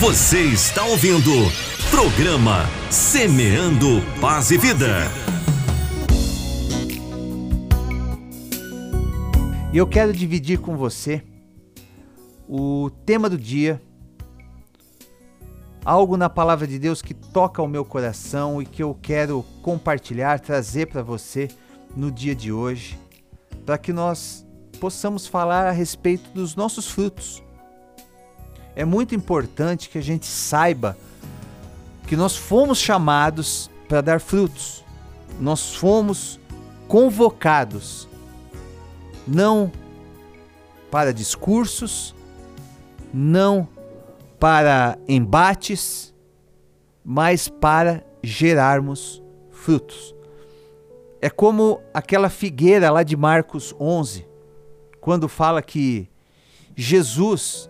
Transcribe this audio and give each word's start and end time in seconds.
Você 0.00 0.42
está 0.44 0.84
ouvindo 0.84 1.32
programa 1.90 2.66
Semeando 2.88 4.00
Paz 4.20 4.52
e 4.52 4.56
Vida. 4.56 4.86
E 9.72 9.76
eu 9.76 9.88
quero 9.88 10.12
dividir 10.12 10.60
com 10.60 10.76
você 10.76 11.20
o 12.48 12.90
tema 13.04 13.28
do 13.28 13.36
dia, 13.36 13.82
algo 15.84 16.16
na 16.16 16.30
palavra 16.30 16.64
de 16.64 16.78
Deus 16.78 17.02
que 17.02 17.12
toca 17.12 17.60
o 17.60 17.66
meu 17.66 17.84
coração 17.84 18.62
e 18.62 18.66
que 18.66 18.80
eu 18.80 18.96
quero 19.02 19.44
compartilhar, 19.62 20.38
trazer 20.38 20.86
para 20.86 21.02
você 21.02 21.48
no 21.96 22.12
dia 22.12 22.36
de 22.36 22.52
hoje, 22.52 22.96
para 23.66 23.76
que 23.76 23.92
nós 23.92 24.46
possamos 24.78 25.26
falar 25.26 25.66
a 25.66 25.72
respeito 25.72 26.30
dos 26.30 26.54
nossos 26.54 26.88
frutos. 26.88 27.42
É 28.78 28.84
muito 28.84 29.12
importante 29.12 29.88
que 29.88 29.98
a 29.98 30.00
gente 30.00 30.26
saiba 30.26 30.96
que 32.06 32.14
nós 32.14 32.36
fomos 32.36 32.78
chamados 32.78 33.68
para 33.88 34.00
dar 34.00 34.20
frutos. 34.20 34.84
Nós 35.40 35.74
fomos 35.74 36.38
convocados 36.86 38.08
não 39.26 39.72
para 40.92 41.12
discursos, 41.12 42.14
não 43.12 43.66
para 44.38 44.96
embates, 45.08 46.14
mas 47.04 47.48
para 47.48 48.06
gerarmos 48.22 49.20
frutos. 49.50 50.14
É 51.20 51.28
como 51.28 51.82
aquela 51.92 52.30
figueira 52.30 52.92
lá 52.92 53.02
de 53.02 53.16
Marcos 53.16 53.74
11, 53.80 54.24
quando 55.00 55.28
fala 55.28 55.60
que 55.60 56.08
Jesus 56.76 57.68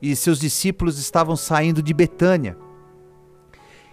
e 0.00 0.14
seus 0.16 0.38
discípulos 0.38 0.98
estavam 0.98 1.36
saindo 1.36 1.82
de 1.82 1.92
Betânia. 1.92 2.56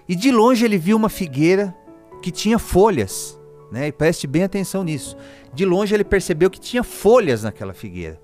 E 0.08 0.16
de 0.16 0.32
longe 0.32 0.64
ele 0.64 0.78
viu 0.78 0.96
uma 0.96 1.10
figueira 1.10 1.76
que 2.22 2.32
tinha 2.32 2.58
folhas, 2.58 3.38
né? 3.72 3.88
E 3.88 3.92
preste 3.92 4.26
bem 4.26 4.44
atenção 4.44 4.84
nisso. 4.84 5.18
De 5.54 5.66
longe 5.66 5.94
ele 5.94 6.04
percebeu 6.04 6.50
que 6.50 6.60
tinha 6.60 6.84
folhas 6.84 7.44
naquela 7.44 7.74
figueira. 7.74 8.20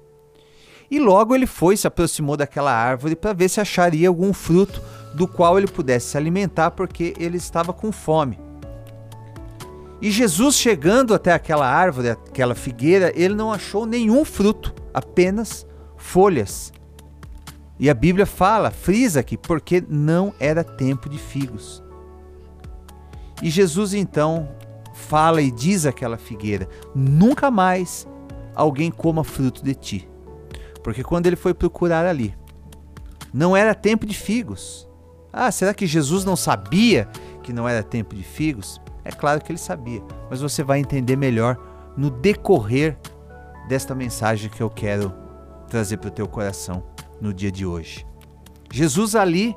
E 0.90 1.00
logo 1.00 1.34
ele 1.34 1.48
foi, 1.48 1.76
se 1.76 1.88
aproximou 1.88 2.38
daquela 2.38 2.72
árvore 2.72 3.16
para 3.16 3.34
ver 3.34 3.50
se 3.50 3.60
acharia 3.60 4.08
algum 4.08 4.32
fruto 4.32 4.82
do 5.14 5.28
qual 5.28 5.58
ele 5.58 5.68
pudesse 5.68 6.08
se 6.08 6.18
alimentar, 6.18 6.72
porque 6.72 7.14
ele 7.20 7.38
estava 7.38 7.74
com 7.74 7.92
fome. 7.92 8.40
E 10.02 10.12
Jesus, 10.12 10.56
chegando 10.56 11.14
até 11.14 11.32
aquela 11.32 11.68
árvore, 11.68 12.10
aquela 12.10 12.54
figueira, 12.56 13.12
ele 13.16 13.34
não 13.34 13.52
achou 13.52 13.86
nenhum 13.86 14.26
fruto, 14.26 14.74
apenas 14.94 15.66
folhas. 15.98 16.74
E 17.84 17.90
a 17.90 17.94
Bíblia 17.94 18.26
fala, 18.26 18.72
frisa 18.72 19.20
aqui, 19.20 19.36
porque 19.36 19.84
não 19.90 20.34
era 20.40 20.64
tempo 20.64 21.10
de 21.10 21.18
figos. 21.18 21.84
E 23.42 23.50
Jesus 23.50 23.94
então 23.94 24.48
fala 24.94 25.42
e 25.42 25.52
diz 25.52 25.86
àquela 25.86 26.16
figueira: 26.16 26.66
Nunca 26.96 27.52
mais 27.52 28.08
alguém 28.56 28.90
coma 28.90 29.22
fruto 29.22 29.62
de 29.62 29.76
ti. 29.76 30.10
Porque 30.82 31.04
quando 31.04 31.28
ele 31.28 31.36
foi 31.36 31.54
procurar 31.54 32.06
ali, 32.06 32.34
não 33.34 33.54
era 33.54 33.76
tempo 33.76 34.06
de 34.06 34.14
figos. 34.14 34.88
Ah, 35.34 35.52
será 35.52 35.74
que 35.74 35.86
Jesus 35.86 36.24
não 36.24 36.38
sabia 36.38 37.10
que 37.44 37.52
não 37.52 37.68
era 37.68 37.84
tempo 37.84 38.16
de 38.16 38.24
figos? 38.24 38.80
É 39.04 39.12
claro 39.12 39.42
que 39.42 39.52
ele 39.52 39.60
sabia, 39.60 40.02
mas 40.30 40.40
você 40.40 40.64
vai 40.64 40.80
entender 40.80 41.18
melhor 41.18 41.58
no 41.98 42.10
decorrer 42.10 42.98
desta 43.68 43.94
mensagem 43.94 44.50
que 44.50 44.64
eu 44.64 44.70
quero 44.70 45.14
trazer 45.68 45.98
para 45.98 46.08
o 46.08 46.12
teu 46.12 46.30
coração 46.30 46.93
no 47.24 47.34
dia 47.34 47.50
de 47.50 47.66
hoje. 47.66 48.06
Jesus 48.70 49.16
ali, 49.16 49.56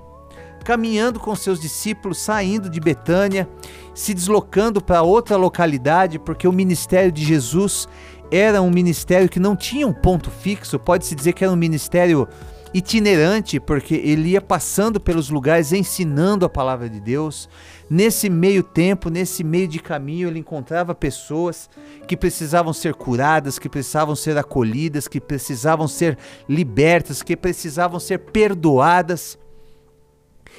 caminhando 0.64 1.18
com 1.18 1.34
seus 1.34 1.60
discípulos, 1.60 2.18
saindo 2.18 2.70
de 2.70 2.78
Betânia, 2.78 3.48
se 3.92 4.14
deslocando 4.14 4.80
para 4.80 5.02
outra 5.02 5.36
localidade, 5.36 6.18
porque 6.18 6.46
o 6.46 6.52
ministério 6.52 7.10
de 7.10 7.24
Jesus 7.24 7.88
era 8.30 8.62
um 8.62 8.70
ministério 8.70 9.28
que 9.28 9.40
não 9.40 9.56
tinha 9.56 9.86
um 9.86 9.92
ponto 9.92 10.30
fixo, 10.30 10.78
pode-se 10.78 11.14
dizer 11.14 11.32
que 11.32 11.42
era 11.42 11.52
um 11.52 11.56
ministério 11.56 12.28
itinerante, 12.74 13.58
porque 13.60 13.94
ele 13.94 14.30
ia 14.30 14.40
passando 14.40 15.00
pelos 15.00 15.30
lugares 15.30 15.72
ensinando 15.72 16.44
a 16.44 16.48
palavra 16.48 16.88
de 16.88 17.00
Deus. 17.00 17.48
Nesse 17.88 18.28
meio 18.28 18.62
tempo, 18.62 19.08
nesse 19.08 19.44
meio 19.44 19.68
de 19.68 19.78
caminho, 19.78 20.28
ele 20.28 20.40
encontrava 20.40 20.94
pessoas 20.94 21.70
que 22.06 22.16
precisavam 22.16 22.72
ser 22.72 22.94
curadas, 22.94 23.58
que 23.58 23.68
precisavam 23.68 24.16
ser 24.16 24.36
acolhidas, 24.36 25.06
que 25.06 25.20
precisavam 25.20 25.86
ser 25.86 26.18
libertas, 26.48 27.22
que 27.22 27.36
precisavam 27.36 28.00
ser 28.00 28.18
perdoadas. 28.18 29.38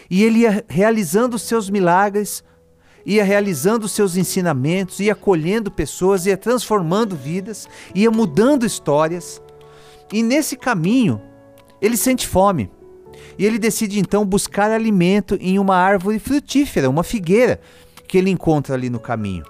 E 0.09 0.23
ele 0.23 0.40
ia 0.40 0.63
realizando 0.69 1.35
os 1.35 1.41
seus 1.41 1.69
milagres, 1.69 2.44
ia 3.06 3.23
realizando 3.23 3.85
os 3.85 3.91
seus 3.91 4.16
ensinamentos, 4.16 5.00
ia 5.00 5.13
acolhendo 5.13 5.72
pessoas, 5.72 6.25
ia 6.25 6.38
transformando 6.38 7.16
vidas, 7.16 7.67
ia 7.94 8.09
mudando 8.09 8.66
histórias. 8.66 9.41
E 10.12 10.23
nesse 10.23 10.56
caminho, 10.56 11.22
ele 11.81 11.97
sente 11.97 12.27
fome. 12.27 12.69
E 13.38 13.45
ele 13.45 13.59
decide 13.59 13.99
então 13.99 14.25
buscar 14.25 14.71
alimento 14.71 15.38
em 15.39 15.59
uma 15.59 15.75
árvore 15.75 16.19
frutífera, 16.19 16.89
uma 16.89 17.03
figueira, 17.03 17.59
que 18.07 18.17
ele 18.17 18.29
encontra 18.29 18.75
ali 18.75 18.89
no 18.89 18.99
caminho. 18.99 19.43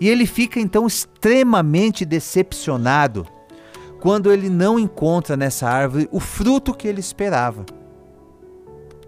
E 0.00 0.08
ele 0.08 0.26
fica 0.26 0.58
então 0.58 0.86
extremamente 0.86 2.04
decepcionado 2.04 3.26
quando 4.00 4.30
ele 4.30 4.50
não 4.50 4.78
encontra 4.78 5.36
nessa 5.36 5.68
árvore 5.68 6.08
o 6.10 6.20
fruto 6.20 6.74
que 6.74 6.86
ele 6.86 7.00
esperava. 7.00 7.64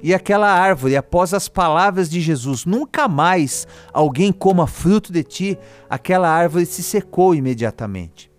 E 0.02 0.14
aquela 0.14 0.48
árvore, 0.48 0.96
após 0.96 1.34
as 1.34 1.48
palavras 1.48 2.08
de 2.08 2.20
Jesus, 2.20 2.64
nunca 2.64 3.08
mais 3.08 3.66
alguém 3.92 4.30
coma 4.30 4.66
fruto 4.66 5.12
de 5.12 5.24
ti, 5.24 5.58
aquela 5.88 6.28
árvore 6.28 6.64
se 6.64 6.82
secou 6.82 7.34
imediatamente. 7.34 8.30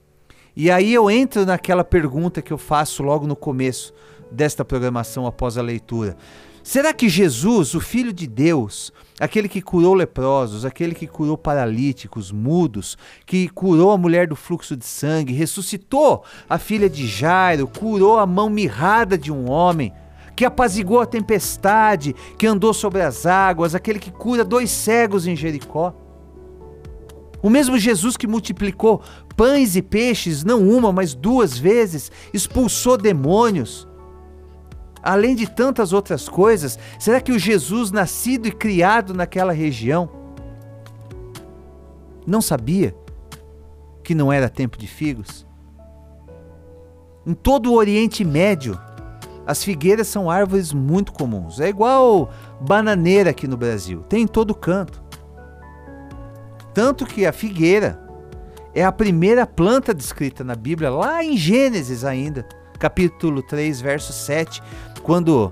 E 0.60 0.72
aí 0.72 0.92
eu 0.92 1.08
entro 1.08 1.46
naquela 1.46 1.84
pergunta 1.84 2.42
que 2.42 2.52
eu 2.52 2.58
faço 2.58 3.04
logo 3.04 3.28
no 3.28 3.36
começo 3.36 3.94
desta 4.32 4.66
programação 4.66 5.28
após 5.28 5.56
a 5.56 5.62
leitura. 5.62 6.18
Será 6.64 6.92
que 6.96 7.08
Jesus, 7.08 7.76
o 7.76 7.80
Filho 7.80 8.12
de 8.12 8.26
Deus, 8.26 8.92
aquele 9.20 9.48
que 9.48 9.62
curou 9.62 9.94
leprosos, 9.94 10.66
aquele 10.66 10.96
que 10.96 11.06
curou 11.06 11.38
paralíticos, 11.38 12.32
mudos, 12.32 12.98
que 13.24 13.48
curou 13.50 13.92
a 13.92 14.00
mulher 14.00 14.26
do 14.26 14.36
fluxo 14.36 14.76
de 14.76 14.84
sangue, 14.84 15.32
ressuscitou 15.32 16.24
a 16.50 16.58
filha 16.58 16.90
de 16.90 17.06
Jairo, 17.06 17.68
curou 17.68 18.18
a 18.18 18.26
mão 18.26 18.50
mirrada 18.50 19.16
de 19.16 19.32
um 19.32 19.52
homem, 19.52 19.94
que 20.36 20.44
apazigou 20.44 21.00
a 21.00 21.06
tempestade, 21.06 22.16
que 22.36 22.48
andou 22.48 22.74
sobre 22.74 23.04
as 23.04 23.28
águas, 23.28 23.76
aquele 23.76 24.00
que 24.00 24.10
cura 24.10 24.44
dois 24.44 24.72
cegos 24.72 25.28
em 25.28 25.36
Jericó? 25.36 26.07
O 27.48 27.50
mesmo 27.50 27.80
Jesus 27.80 28.18
que 28.18 28.28
multiplicou 28.28 29.02
pães 29.38 29.78
e 29.78 29.82
peixes, 29.82 30.44
não 30.44 30.68
uma, 30.68 30.92
mas 30.92 31.14
duas 31.14 31.58
vezes, 31.58 32.12
expulsou 32.34 32.98
demônios. 32.98 33.88
Além 35.02 35.34
de 35.34 35.50
tantas 35.50 35.94
outras 35.94 36.28
coisas, 36.28 36.78
será 37.00 37.22
que 37.22 37.32
o 37.32 37.40
Jesus 37.40 37.90
nascido 37.90 38.50
e 38.50 38.52
criado 38.52 39.14
naquela 39.14 39.54
região 39.54 40.10
não 42.26 42.42
sabia 42.42 42.94
que 44.04 44.14
não 44.14 44.34
era 44.34 44.50
tempo 44.50 44.78
de 44.78 44.86
figos? 44.86 45.48
Em 47.26 47.34
todo 47.34 47.72
o 47.72 47.76
Oriente 47.76 48.26
Médio, 48.26 48.78
as 49.46 49.64
figueiras 49.64 50.10
são 50.10 50.30
árvores 50.30 50.74
muito 50.74 51.14
comuns. 51.14 51.62
É 51.62 51.70
igual 51.70 52.30
bananeira 52.60 53.30
aqui 53.30 53.48
no 53.48 53.56
Brasil, 53.56 54.02
tem 54.02 54.24
em 54.24 54.28
todo 54.28 54.54
canto. 54.54 55.07
Tanto 56.78 57.08
que 57.08 57.26
a 57.26 57.32
figueira 57.34 58.00
é 58.72 58.86
a 58.86 58.92
primeira 58.92 59.48
planta 59.48 59.96
descrita 59.96 60.44
na 60.44 60.54
Bíblia, 60.54 60.92
lá 60.92 61.24
em 61.24 61.36
Gênesis 61.36 62.06
ainda, 62.06 62.48
capítulo 62.78 63.42
3, 63.42 63.82
verso 63.82 64.14
7, 64.14 64.62
quando 65.02 65.52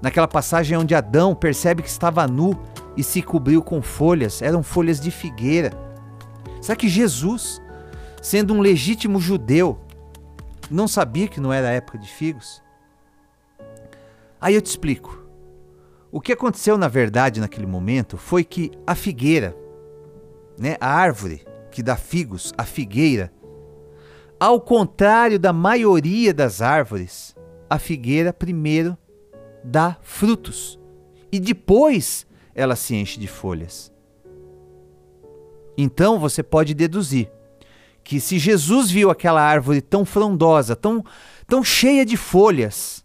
naquela 0.00 0.26
passagem 0.26 0.78
onde 0.78 0.94
Adão 0.94 1.34
percebe 1.34 1.82
que 1.82 1.88
estava 1.90 2.26
nu 2.26 2.58
e 2.96 3.04
se 3.04 3.20
cobriu 3.20 3.60
com 3.60 3.82
folhas, 3.82 4.40
eram 4.40 4.62
folhas 4.62 4.98
de 4.98 5.10
figueira. 5.10 5.70
Será 6.62 6.74
que 6.74 6.88
Jesus, 6.88 7.60
sendo 8.22 8.54
um 8.54 8.62
legítimo 8.62 9.20
judeu, 9.20 9.78
não 10.70 10.88
sabia 10.88 11.28
que 11.28 11.42
não 11.42 11.52
era 11.52 11.72
época 11.72 11.98
de 11.98 12.08
figos? 12.08 12.62
Aí 14.40 14.54
eu 14.54 14.62
te 14.62 14.70
explico. 14.70 15.26
O 16.10 16.22
que 16.22 16.32
aconteceu 16.32 16.78
na 16.78 16.88
verdade 16.88 17.38
naquele 17.38 17.66
momento 17.66 18.16
foi 18.16 18.42
que 18.42 18.72
a 18.86 18.94
figueira, 18.94 19.54
né, 20.58 20.76
a 20.80 20.88
árvore 20.88 21.44
que 21.70 21.82
dá 21.82 21.96
figos, 21.96 22.52
a 22.56 22.64
figueira, 22.64 23.32
ao 24.38 24.60
contrário 24.60 25.38
da 25.38 25.52
maioria 25.52 26.32
das 26.34 26.60
árvores, 26.60 27.34
a 27.68 27.78
figueira 27.78 28.32
primeiro 28.32 28.96
dá 29.64 29.96
frutos 30.02 30.78
e 31.32 31.40
depois 31.40 32.26
ela 32.54 32.76
se 32.76 32.94
enche 32.94 33.18
de 33.18 33.26
folhas. 33.26 33.92
Então 35.76 36.18
você 36.18 36.42
pode 36.42 36.74
deduzir 36.74 37.30
que 38.04 38.20
se 38.20 38.38
Jesus 38.38 38.90
viu 38.90 39.10
aquela 39.10 39.42
árvore 39.42 39.80
tão 39.80 40.04
frondosa, 40.04 40.76
tão, 40.76 41.02
tão 41.46 41.64
cheia 41.64 42.04
de 42.04 42.16
folhas, 42.16 43.04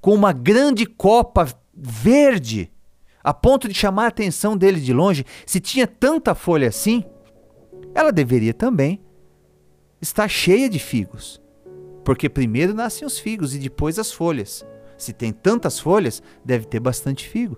com 0.00 0.14
uma 0.14 0.32
grande 0.32 0.86
copa 0.86 1.46
verde, 1.74 2.72
a 3.22 3.34
ponto 3.34 3.68
de 3.68 3.74
chamar 3.74 4.04
a 4.04 4.08
atenção 4.08 4.56
dele 4.56 4.80
de 4.80 4.92
longe, 4.92 5.24
se 5.44 5.60
tinha 5.60 5.86
tanta 5.86 6.34
folha 6.34 6.68
assim, 6.68 7.04
ela 7.94 8.10
deveria 8.10 8.54
também 8.54 9.00
estar 10.00 10.28
cheia 10.28 10.68
de 10.68 10.78
figos. 10.78 11.40
Porque 12.04 12.28
primeiro 12.28 12.74
nascem 12.74 13.06
os 13.06 13.18
figos 13.18 13.54
e 13.54 13.58
depois 13.58 13.98
as 13.98 14.12
folhas. 14.12 14.66
Se 14.96 15.12
tem 15.12 15.32
tantas 15.32 15.78
folhas, 15.78 16.22
deve 16.44 16.66
ter 16.66 16.80
bastante 16.80 17.28
figo. 17.28 17.56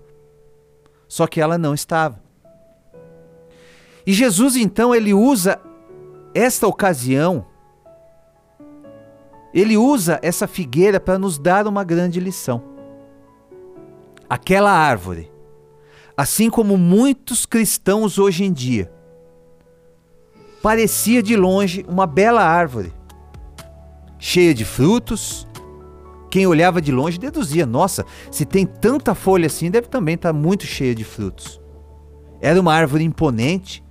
Só 1.07 1.27
que 1.27 1.39
ela 1.39 1.57
não 1.57 1.73
estava. 1.73 2.21
E 4.05 4.11
Jesus 4.11 4.55
então 4.55 4.93
ele 4.93 5.13
usa 5.13 5.59
esta 6.33 6.67
ocasião, 6.67 7.45
ele 9.53 9.77
usa 9.77 10.19
essa 10.21 10.47
figueira 10.47 10.99
para 10.99 11.19
nos 11.19 11.37
dar 11.37 11.67
uma 11.67 11.83
grande 11.83 12.19
lição. 12.19 12.63
Aquela 14.27 14.71
árvore, 14.71 15.31
assim 16.17 16.49
como 16.49 16.77
muitos 16.77 17.45
cristãos 17.45 18.17
hoje 18.17 18.43
em 18.43 18.51
dia, 18.51 18.91
parecia 20.61 21.21
de 21.21 21.35
longe 21.35 21.85
uma 21.87 22.07
bela 22.07 22.43
árvore, 22.43 22.93
cheia 24.19 24.53
de 24.53 24.63
frutos. 24.63 25.47
Quem 26.29 26.47
olhava 26.47 26.81
de 26.81 26.91
longe 26.91 27.19
deduzia: 27.19 27.65
nossa, 27.65 28.05
se 28.31 28.45
tem 28.45 28.65
tanta 28.65 29.13
folha 29.13 29.47
assim, 29.47 29.69
deve 29.69 29.87
também 29.87 30.15
estar 30.15 30.33
muito 30.33 30.65
cheia 30.65 30.95
de 30.95 31.03
frutos. 31.03 31.61
Era 32.41 32.59
uma 32.59 32.73
árvore 32.73 33.03
imponente. 33.03 33.83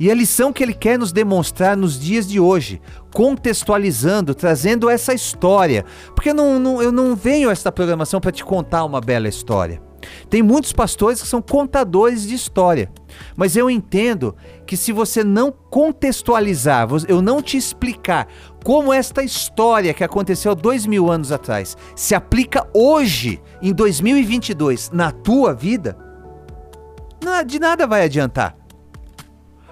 E 0.00 0.10
a 0.10 0.14
lição 0.14 0.52
que 0.52 0.62
ele 0.62 0.74
quer 0.74 0.98
nos 0.98 1.12
demonstrar 1.12 1.76
nos 1.76 2.00
dias 2.00 2.26
de 2.26 2.40
hoje, 2.40 2.80
contextualizando, 3.14 4.34
trazendo 4.34 4.90
essa 4.90 5.14
história. 5.14 5.84
Porque 6.14 6.32
não, 6.32 6.58
não, 6.58 6.82
eu 6.82 6.90
não 6.90 7.14
venho 7.14 7.48
a 7.48 7.52
esta 7.52 7.70
programação 7.70 8.20
para 8.20 8.32
te 8.32 8.44
contar 8.44 8.84
uma 8.84 9.00
bela 9.00 9.28
história. 9.28 9.80
Tem 10.28 10.42
muitos 10.42 10.72
pastores 10.72 11.20
que 11.20 11.28
são 11.28 11.42
contadores 11.42 12.26
de 12.26 12.34
história. 12.34 12.90
Mas 13.36 13.56
eu 13.56 13.70
entendo 13.70 14.34
que 14.66 14.76
se 14.76 14.92
você 14.92 15.22
não 15.22 15.52
contextualizar, 15.52 16.88
eu 17.08 17.20
não 17.20 17.42
te 17.42 17.56
explicar 17.56 18.26
como 18.64 18.92
esta 18.92 19.22
história 19.22 19.92
que 19.92 20.04
aconteceu 20.04 20.54
dois 20.54 20.86
mil 20.86 21.10
anos 21.10 21.32
atrás 21.32 21.76
se 21.94 22.14
aplica 22.14 22.66
hoje, 22.74 23.42
em 23.60 23.72
2022, 23.72 24.90
na 24.92 25.10
tua 25.10 25.52
vida, 25.52 25.96
de 27.46 27.58
nada 27.58 27.86
vai 27.86 28.04
adiantar. 28.04 28.56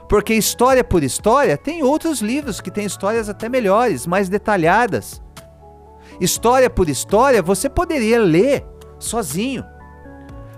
Porque 0.08 0.34
história 0.34 0.82
por 0.82 1.04
história, 1.04 1.56
tem 1.56 1.84
outros 1.84 2.20
livros 2.20 2.60
que 2.60 2.70
têm 2.70 2.84
histórias 2.84 3.28
até 3.28 3.48
melhores, 3.48 4.08
mais 4.08 4.28
detalhadas. 4.28 5.22
História 6.20 6.68
por 6.68 6.88
história, 6.88 7.40
você 7.40 7.68
poderia 7.68 8.18
ler 8.18 8.66
sozinho. 8.98 9.64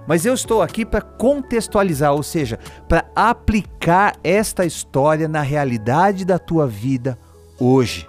Mas 0.06 0.26
eu 0.26 0.34
estou 0.34 0.62
aqui 0.62 0.84
para 0.84 1.00
contextualizar, 1.00 2.12
ou 2.12 2.22
seja, 2.22 2.58
para 2.88 3.04
aplicar 3.14 4.16
esta 4.24 4.64
história 4.64 5.28
na 5.28 5.42
realidade 5.42 6.24
da 6.24 6.38
tua 6.38 6.66
vida 6.66 7.16
hoje. 7.58 8.08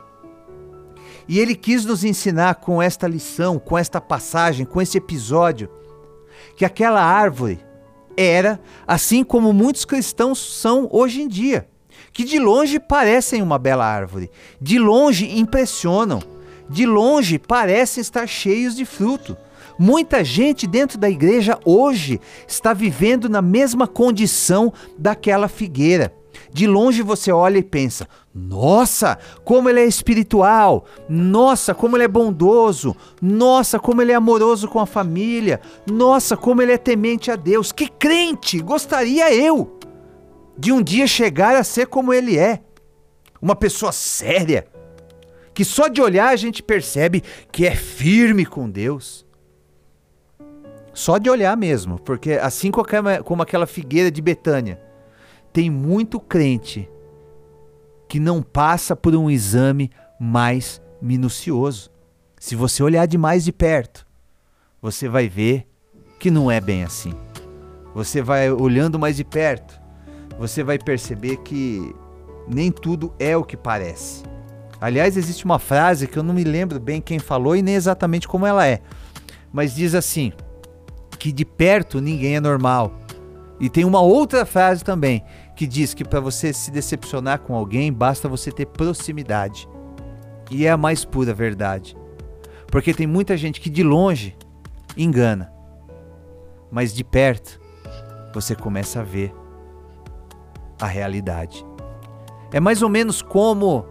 E 1.28 1.40
ele 1.40 1.56
quis 1.56 1.86
nos 1.86 2.04
ensinar 2.04 2.56
com 2.56 2.82
esta 2.82 3.08
lição, 3.08 3.60
com 3.60 3.78
esta 3.78 4.02
passagem, 4.02 4.66
com 4.66 4.82
esse 4.82 4.98
episódio, 4.98 5.70
que 6.58 6.66
aquela 6.66 7.02
árvore 7.02 7.60
era, 8.18 8.60
assim 8.86 9.24
como 9.24 9.54
muitos 9.54 9.86
cristãos 9.86 10.60
são 10.60 10.88
hoje 10.92 11.22
em 11.22 11.28
dia, 11.28 11.68
que 12.12 12.24
de 12.24 12.40
longe 12.40 12.80
parecem 12.80 13.42
uma 13.42 13.58
bela 13.58 13.86
árvore, 13.86 14.30
de 14.60 14.78
longe 14.78 15.38
impressionam, 15.38 16.22
de 16.70 16.86
longe 16.86 17.40
parecem 17.40 18.02
estar 18.02 18.28
cheios 18.28 18.76
de 18.76 18.86
fruto 18.86 19.38
Muita 19.78 20.24
gente 20.24 20.68
dentro 20.68 20.98
da 20.98 21.10
igreja 21.10 21.60
hoje 21.66 22.20
está 22.48 22.74
vivendo 22.74 23.28
na 23.28 23.42
mesma 23.42 23.88
condição 23.88 24.72
daquela 24.98 25.48
figueira. 25.48 26.14
De 26.52 26.68
longe 26.68 27.02
você 27.02 27.32
olha 27.32 27.58
e 27.58 27.64
pensa: 27.64 28.08
nossa, 28.34 29.18
como 29.44 29.70
ele 29.70 29.80
é 29.80 29.86
espiritual, 29.86 30.86
nossa, 31.10 31.74
como 31.74 31.98
ele 31.98 32.04
é 32.04 32.08
bondoso, 32.08 32.96
nossa, 33.22 33.80
como 33.80 34.02
ele 34.02 34.12
é 34.12 34.16
amoroso 34.16 34.68
com 34.68 34.80
a 34.80 34.86
família, 34.86 35.60
nossa, 35.90 36.38
como 36.38 36.62
ele 36.62 36.72
é 36.72 36.78
temente 36.78 37.32
a 37.32 37.36
Deus. 37.36 37.72
Que 37.72 37.88
crente! 37.88 38.60
Gostaria 38.60 39.34
eu 39.34 39.80
de 40.58 40.72
um 40.72 40.82
dia 40.82 41.08
chegar 41.08 41.56
a 41.56 41.64
ser 41.64 41.88
como 41.88 42.14
ele 42.14 42.38
é. 42.38 42.62
Uma 43.42 43.56
pessoa 43.56 43.92
séria, 43.92 44.66
que 45.54 45.66
só 45.66 45.88
de 45.88 46.02
olhar 46.02 46.30
a 46.30 46.36
gente 46.36 46.64
percebe 46.64 47.22
que 47.52 47.66
é 47.66 47.76
firme 47.76 48.46
com 48.46 48.70
Deus. 48.70 49.26
Só 50.94 51.18
de 51.18 51.30
olhar 51.30 51.58
mesmo, 51.58 52.00
porque 52.00 52.34
assim 52.34 52.70
como 52.72 53.42
aquela 53.42 53.66
figueira 53.66 54.12
de 54.12 54.22
Betânia, 54.22 54.80
tem 55.52 55.70
muito 55.70 56.20
crente 56.20 56.90
que 58.08 58.20
não 58.20 58.44
passa 58.44 58.96
por 58.96 59.16
um 59.16 59.30
exame 59.30 59.90
mais 60.20 60.82
minucioso. 61.02 61.90
Se 62.40 62.56
você 62.56 62.84
olhar 62.84 63.08
de 63.08 63.18
mais 63.18 63.44
de 63.44 63.52
perto, 63.52 64.06
você 64.82 65.10
vai 65.10 65.28
ver 65.28 65.68
que 66.20 66.30
não 66.30 66.52
é 66.52 66.62
bem 66.62 66.84
assim. 66.84 67.14
Você 67.96 68.22
vai 68.22 68.52
olhando 68.52 69.00
mais 69.00 69.16
de 69.16 69.24
perto, 69.24 69.80
você 70.38 70.64
vai 70.64 70.78
perceber 70.78 71.38
que 71.38 71.94
nem 72.48 72.72
tudo 72.72 73.14
é 73.20 73.36
o 73.36 73.44
que 73.44 73.58
parece. 73.58 74.24
Aliás, 74.80 75.16
existe 75.16 75.46
uma 75.46 75.60
frase 75.60 76.08
que 76.08 76.18
eu 76.18 76.24
não 76.24 76.34
me 76.34 76.44
lembro 76.44 76.80
bem 76.80 77.02
quem 77.02 77.18
falou 77.18 77.56
e 77.56 77.62
nem 77.62 77.76
exatamente 77.76 78.28
como 78.28 78.46
ela 78.46 78.68
é, 78.68 78.82
mas 79.52 79.76
diz 79.76 79.96
assim: 79.96 80.34
que 81.24 81.32
de 81.32 81.46
perto 81.46 82.02
ninguém 82.02 82.36
é 82.36 82.42
normal. 82.42 82.92
E 83.58 83.70
tem 83.70 83.86
uma 83.86 84.02
outra 84.02 84.46
frase 84.46 84.84
também 84.84 85.24
que 85.56 85.66
diz 85.66 85.94
que 85.94 86.04
para 86.04 86.20
você 86.20 86.52
se 86.52 86.70
decepcionar 86.70 87.40
com 87.40 87.56
alguém 87.56 87.94
basta 87.94 88.28
você 88.28 88.52
ter 88.52 88.66
proximidade. 88.66 89.66
E 90.52 90.66
é 90.66 90.70
a 90.70 90.76
mais 90.76 91.06
pura 91.06 91.34
verdade. 91.34 91.96
Porque 92.68 92.94
tem 92.94 93.08
muita 93.08 93.38
gente 93.38 93.62
que 93.62 93.70
de 93.70 93.84
longe 93.84 94.36
engana, 94.98 95.50
mas 96.70 96.94
de 96.94 97.06
perto 97.06 97.58
você 98.34 98.54
começa 98.54 99.00
a 99.00 99.04
ver 99.04 99.34
a 100.78 100.88
realidade. 100.88 101.66
É 102.52 102.60
mais 102.60 102.82
ou 102.82 102.90
menos 102.90 103.22
como 103.22 103.86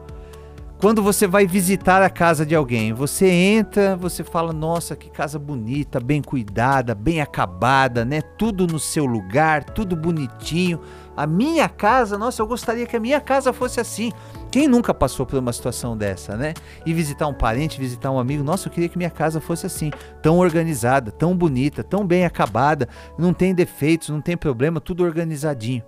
quando 0.83 1.01
você 1.01 1.29
vai 1.29 1.47
visitar 1.47 2.03
a 2.03 2.11
casa 2.11 2.45
de 2.45 2.57
alguém, 2.57 2.93
você 2.93 3.31
entra, 3.31 3.95
você 3.95 4.25
fala: 4.25 4.53
"Nossa, 4.53 4.97
que 4.97 5.09
casa 5.09 5.39
bonita, 5.39 6.01
bem 6.01 6.21
cuidada, 6.21 6.93
bem 6.93 7.21
acabada, 7.21 8.05
né? 8.05 8.21
Tudo 8.21 8.67
no 8.67 8.81
seu 8.81 9.07
lugar, 9.07 9.63
tudo 9.63 9.95
bonitinho. 9.95 10.81
A 11.17 11.25
minha 11.25 11.69
casa, 11.69 12.19
nossa, 12.19 12.43
eu 12.43 12.49
gostaria 12.49 12.85
que 12.85 12.97
a 12.97 13.01
minha 13.01 13.21
casa 13.21 13.53
fosse 13.53 13.79
assim. 13.79 14.11
Quem 14.51 14.67
nunca 14.67 14.93
passou 14.93 15.25
por 15.25 15.39
uma 15.39 15.53
situação 15.53 15.97
dessa, 15.97 16.37
né? 16.37 16.53
E 16.85 16.93
visitar 16.93 17.29
um 17.29 17.35
parente, 17.35 17.79
visitar 17.79 18.11
um 18.11 18.19
amigo, 18.19 18.43
nossa, 18.43 18.67
eu 18.67 18.73
queria 18.73 18.89
que 18.89 18.99
minha 18.99 19.09
casa 19.09 19.41
fosse 19.41 19.67
assim, 19.67 19.93
tão 20.21 20.39
organizada, 20.39 21.13
tão 21.13 21.37
bonita, 21.37 21.85
tão 21.85 22.05
bem 22.05 22.25
acabada, 22.25 22.89
não 23.17 23.33
tem 23.33 23.55
defeitos, 23.55 24.09
não 24.09 24.21
tem 24.21 24.37
problema, 24.37 24.81
tudo 24.81 25.05
organizadinho. 25.05 25.85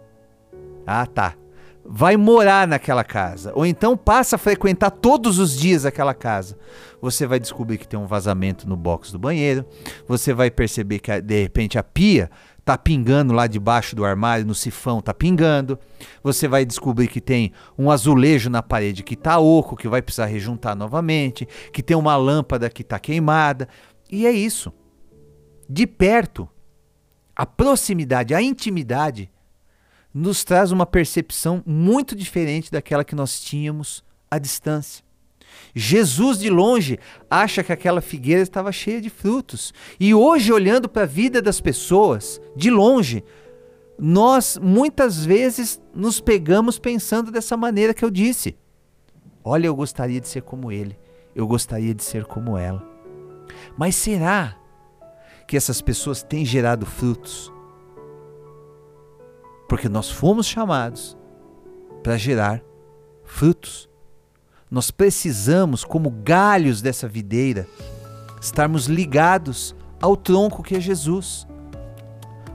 Ah, 0.86 1.04
tá 1.04 1.34
vai 1.84 2.16
morar 2.16 2.66
naquela 2.66 3.04
casa, 3.04 3.52
ou 3.54 3.66
então 3.66 3.96
passa 3.96 4.36
a 4.36 4.38
frequentar 4.38 4.90
todos 4.90 5.38
os 5.38 5.56
dias 5.56 5.84
aquela 5.84 6.14
casa, 6.14 6.56
você 7.00 7.26
vai 7.26 7.38
descobrir 7.38 7.76
que 7.76 7.86
tem 7.86 7.98
um 7.98 8.06
vazamento 8.06 8.66
no 8.68 8.76
box 8.76 9.12
do 9.12 9.18
banheiro, 9.18 9.66
você 10.08 10.32
vai 10.32 10.50
perceber 10.50 10.98
que 10.98 11.20
de 11.20 11.42
repente 11.42 11.78
a 11.78 11.82
pia 11.82 12.30
tá 12.64 12.78
pingando 12.78 13.34
lá 13.34 13.46
debaixo 13.46 13.94
do 13.94 14.04
armário, 14.04 14.46
no 14.46 14.54
sifão 14.54 15.02
tá 15.02 15.12
pingando. 15.12 15.78
Você 16.22 16.48
vai 16.48 16.64
descobrir 16.64 17.08
que 17.08 17.20
tem 17.20 17.52
um 17.78 17.90
azulejo 17.90 18.48
na 18.48 18.62
parede 18.62 19.02
que 19.02 19.14
tá 19.14 19.38
oco, 19.38 19.76
que 19.76 19.86
vai 19.86 20.00
precisar 20.00 20.26
rejuntar 20.26 20.74
novamente, 20.74 21.46
que 21.72 21.82
tem 21.82 21.96
uma 21.96 22.16
lâmpada 22.16 22.70
que 22.70 22.82
tá 22.82 22.98
queimada. 22.98 23.68
E 24.10 24.26
é 24.26 24.32
isso. 24.32 24.72
De 25.68 25.86
perto, 25.86 26.48
a 27.36 27.44
proximidade, 27.44 28.34
a 28.34 28.40
intimidade 28.40 29.30
nos 30.14 30.44
traz 30.44 30.70
uma 30.70 30.86
percepção 30.86 31.60
muito 31.66 32.14
diferente 32.14 32.70
daquela 32.70 33.04
que 33.04 33.16
nós 33.16 33.40
tínhamos 33.40 34.04
à 34.30 34.38
distância. 34.38 35.04
Jesus 35.74 36.38
de 36.38 36.48
longe 36.48 36.98
acha 37.28 37.62
que 37.64 37.72
aquela 37.72 38.00
figueira 38.00 38.42
estava 38.42 38.70
cheia 38.70 39.00
de 39.00 39.10
frutos. 39.10 39.74
E 39.98 40.14
hoje, 40.14 40.52
olhando 40.52 40.88
para 40.88 41.02
a 41.02 41.06
vida 41.06 41.42
das 41.42 41.60
pessoas, 41.60 42.40
de 42.56 42.70
longe, 42.70 43.24
nós 43.98 44.58
muitas 44.60 45.24
vezes 45.24 45.80
nos 45.94 46.20
pegamos 46.20 46.78
pensando 46.78 47.30
dessa 47.30 47.56
maneira 47.56 47.94
que 47.94 48.04
eu 48.04 48.10
disse. 48.10 48.56
Olha, 49.42 49.66
eu 49.66 49.74
gostaria 49.74 50.20
de 50.20 50.28
ser 50.28 50.42
como 50.42 50.72
ele, 50.72 50.96
eu 51.34 51.46
gostaria 51.46 51.94
de 51.94 52.02
ser 52.02 52.24
como 52.24 52.56
ela. 52.56 52.82
Mas 53.76 53.94
será 53.94 54.56
que 55.46 55.56
essas 55.56 55.82
pessoas 55.82 56.22
têm 56.22 56.44
gerado 56.44 56.86
frutos? 56.86 57.53
Porque 59.74 59.88
nós 59.88 60.08
fomos 60.08 60.46
chamados 60.46 61.16
para 62.00 62.16
gerar 62.16 62.62
frutos. 63.24 63.90
Nós 64.70 64.92
precisamos, 64.92 65.82
como 65.82 66.12
galhos 66.12 66.80
dessa 66.80 67.08
videira, 67.08 67.66
estarmos 68.40 68.86
ligados 68.86 69.74
ao 70.00 70.16
tronco 70.16 70.62
que 70.62 70.76
é 70.76 70.80
Jesus. 70.80 71.44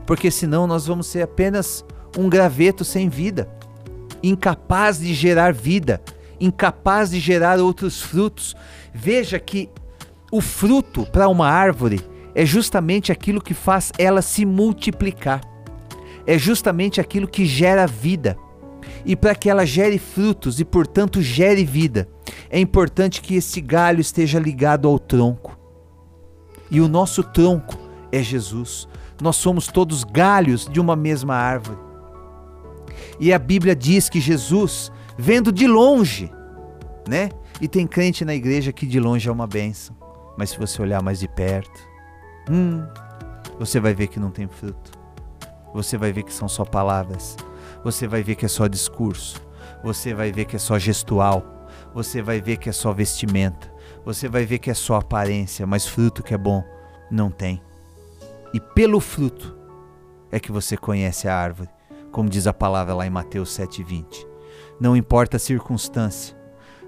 Porque 0.06 0.30
senão 0.30 0.66
nós 0.66 0.86
vamos 0.86 1.08
ser 1.08 1.20
apenas 1.20 1.84
um 2.16 2.26
graveto 2.26 2.86
sem 2.86 3.10
vida, 3.10 3.50
incapaz 4.22 4.98
de 4.98 5.12
gerar 5.12 5.52
vida, 5.52 6.00
incapaz 6.40 7.10
de 7.10 7.20
gerar 7.20 7.58
outros 7.58 8.00
frutos. 8.00 8.56
Veja 8.94 9.38
que 9.38 9.68
o 10.32 10.40
fruto 10.40 11.04
para 11.04 11.28
uma 11.28 11.50
árvore 11.50 12.00
é 12.34 12.46
justamente 12.46 13.12
aquilo 13.12 13.42
que 13.42 13.52
faz 13.52 13.92
ela 13.98 14.22
se 14.22 14.46
multiplicar. 14.46 15.49
É 16.26 16.38
justamente 16.38 17.00
aquilo 17.00 17.28
que 17.28 17.44
gera 17.44 17.86
vida. 17.86 18.36
E 19.04 19.16
para 19.16 19.34
que 19.34 19.48
ela 19.48 19.64
gere 19.64 19.98
frutos 19.98 20.60
e, 20.60 20.64
portanto, 20.64 21.22
gere 21.22 21.64
vida, 21.64 22.08
é 22.50 22.58
importante 22.58 23.20
que 23.20 23.34
esse 23.34 23.60
galho 23.60 24.00
esteja 24.00 24.38
ligado 24.38 24.86
ao 24.88 24.98
tronco. 24.98 25.58
E 26.70 26.80
o 26.80 26.88
nosso 26.88 27.22
tronco 27.22 27.76
é 28.12 28.22
Jesus. 28.22 28.88
Nós 29.20 29.36
somos 29.36 29.66
todos 29.66 30.04
galhos 30.04 30.66
de 30.66 30.80
uma 30.80 30.96
mesma 30.96 31.34
árvore. 31.34 31.78
E 33.18 33.32
a 33.32 33.38
Bíblia 33.38 33.74
diz 33.74 34.08
que 34.08 34.20
Jesus, 34.20 34.90
vendo 35.18 35.52
de 35.52 35.66
longe, 35.66 36.30
né? 37.08 37.28
E 37.60 37.68
tem 37.68 37.86
crente 37.86 38.24
na 38.24 38.34
igreja 38.34 38.72
que 38.72 38.86
de 38.86 38.98
longe 38.98 39.28
é 39.28 39.32
uma 39.32 39.46
benção. 39.46 39.94
Mas 40.38 40.50
se 40.50 40.58
você 40.58 40.80
olhar 40.80 41.02
mais 41.02 41.20
de 41.20 41.28
perto, 41.28 41.80
hum, 42.50 42.82
você 43.58 43.78
vai 43.78 43.92
ver 43.92 44.06
que 44.06 44.18
não 44.18 44.30
tem 44.30 44.48
fruto. 44.48 44.99
Você 45.74 45.96
vai 45.96 46.12
ver 46.12 46.22
que 46.24 46.32
são 46.32 46.48
só 46.48 46.64
palavras. 46.64 47.36
Você 47.84 48.06
vai 48.06 48.22
ver 48.22 48.34
que 48.34 48.46
é 48.46 48.48
só 48.48 48.66
discurso. 48.66 49.40
Você 49.82 50.12
vai 50.14 50.32
ver 50.32 50.44
que 50.44 50.56
é 50.56 50.58
só 50.58 50.78
gestual. 50.78 51.68
Você 51.94 52.20
vai 52.22 52.40
ver 52.40 52.56
que 52.56 52.68
é 52.68 52.72
só 52.72 52.92
vestimenta. 52.92 53.72
Você 54.04 54.28
vai 54.28 54.44
ver 54.44 54.58
que 54.58 54.70
é 54.70 54.74
só 54.74 54.96
aparência, 54.96 55.66
mas 55.66 55.86
fruto 55.86 56.22
que 56.22 56.34
é 56.34 56.38
bom 56.38 56.64
não 57.10 57.30
tem. 57.30 57.60
E 58.54 58.60
pelo 58.60 59.00
fruto 59.00 59.56
é 60.30 60.38
que 60.38 60.52
você 60.52 60.76
conhece 60.76 61.28
a 61.28 61.36
árvore, 61.36 61.68
como 62.12 62.28
diz 62.28 62.46
a 62.46 62.52
palavra 62.52 62.94
lá 62.94 63.06
em 63.06 63.10
Mateus 63.10 63.50
7:20. 63.50 64.26
Não 64.80 64.96
importa 64.96 65.36
a 65.36 65.40
circunstância, 65.40 66.36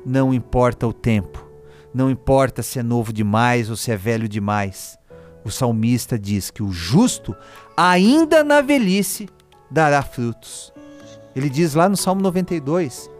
não 0.06 0.32
importa 0.32 0.86
o 0.86 0.92
tempo, 0.92 1.46
não 1.92 2.10
importa 2.10 2.62
se 2.62 2.78
é 2.78 2.82
novo 2.82 3.12
demais 3.12 3.68
ou 3.68 3.76
se 3.76 3.90
é 3.90 3.96
velho 3.96 4.28
demais. 4.28 4.98
O 5.44 5.50
salmista 5.50 6.18
diz 6.18 6.50
que 6.50 6.62
o 6.62 6.70
justo, 6.70 7.34
ainda 7.76 8.44
na 8.44 8.60
velhice, 8.60 9.28
dará 9.70 10.02
frutos. 10.02 10.72
Ele 11.34 11.48
diz 11.48 11.74
lá 11.74 11.88
no 11.88 11.96
Salmo 11.96 12.22
92, 12.22 13.10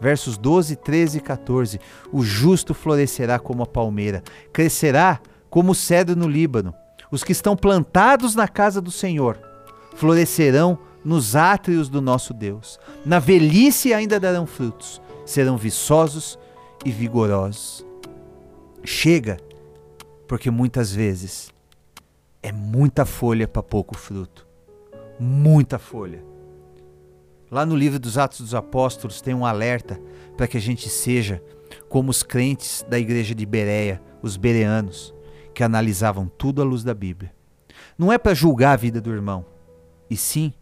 versos 0.00 0.36
12, 0.36 0.76
13 0.76 1.18
e 1.18 1.20
14: 1.20 1.80
O 2.12 2.22
justo 2.22 2.74
florescerá 2.74 3.38
como 3.38 3.62
a 3.62 3.66
palmeira, 3.66 4.22
crescerá 4.52 5.20
como 5.48 5.72
o 5.72 5.74
cedro 5.74 6.16
no 6.16 6.28
Líbano. 6.28 6.74
Os 7.10 7.24
que 7.24 7.32
estão 7.32 7.56
plantados 7.56 8.34
na 8.34 8.46
casa 8.46 8.80
do 8.80 8.90
Senhor 8.90 9.38
florescerão 9.94 10.78
nos 11.04 11.34
átrios 11.34 11.88
do 11.88 12.00
nosso 12.00 12.32
Deus. 12.32 12.78
Na 13.04 13.18
velhice 13.18 13.92
ainda 13.92 14.20
darão 14.20 14.46
frutos, 14.46 15.00
serão 15.24 15.56
viçosos 15.56 16.38
e 16.84 16.90
vigorosos. 16.90 17.84
Chega, 18.84 19.38
porque 20.28 20.50
muitas 20.50 20.92
vezes 20.92 21.52
é 22.42 22.52
muita 22.52 23.04
folha 23.04 23.46
para 23.46 23.62
pouco 23.62 23.96
fruto. 23.96 24.46
Muita 25.18 25.78
folha. 25.78 26.24
Lá 27.50 27.66
no 27.66 27.76
livro 27.76 27.98
dos 27.98 28.16
Atos 28.16 28.40
dos 28.40 28.54
Apóstolos 28.54 29.20
tem 29.20 29.34
um 29.34 29.44
alerta 29.44 30.00
para 30.36 30.46
que 30.46 30.56
a 30.56 30.60
gente 30.60 30.88
seja 30.88 31.42
como 31.88 32.10
os 32.10 32.22
crentes 32.22 32.84
da 32.88 32.98
igreja 32.98 33.34
de 33.34 33.44
Bereia, 33.44 34.00
os 34.22 34.36
bereanos, 34.36 35.14
que 35.52 35.62
analisavam 35.62 36.26
tudo 36.26 36.62
à 36.62 36.64
luz 36.64 36.82
da 36.84 36.94
Bíblia. 36.94 37.34
Não 37.98 38.12
é 38.12 38.18
para 38.18 38.34
julgar 38.34 38.72
a 38.72 38.76
vida 38.76 39.00
do 39.00 39.12
irmão, 39.12 39.44
e 40.08 40.16
sim 40.16 40.54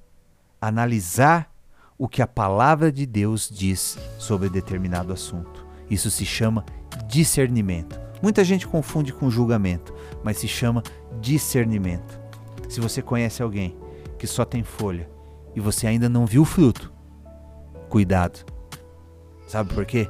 analisar 0.60 1.54
o 1.96 2.08
que 2.08 2.22
a 2.22 2.26
palavra 2.26 2.90
de 2.90 3.06
Deus 3.06 3.48
diz 3.52 3.98
sobre 4.18 4.48
determinado 4.48 5.12
assunto. 5.12 5.66
Isso 5.90 6.10
se 6.10 6.24
chama 6.24 6.64
discernimento. 7.06 8.07
Muita 8.22 8.42
gente 8.44 8.66
confunde 8.66 9.12
com 9.12 9.30
julgamento, 9.30 9.94
mas 10.22 10.38
se 10.38 10.48
chama 10.48 10.82
discernimento. 11.20 12.18
Se 12.68 12.80
você 12.80 13.00
conhece 13.00 13.42
alguém 13.42 13.76
que 14.18 14.26
só 14.26 14.44
tem 14.44 14.62
folha 14.62 15.08
e 15.54 15.60
você 15.60 15.86
ainda 15.86 16.08
não 16.08 16.26
viu 16.26 16.42
o 16.42 16.44
fruto, 16.44 16.92
cuidado. 17.88 18.44
Sabe 19.46 19.72
por 19.72 19.86
quê? 19.86 20.08